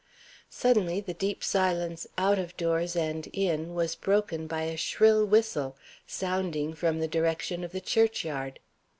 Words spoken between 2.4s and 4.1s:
doors and in was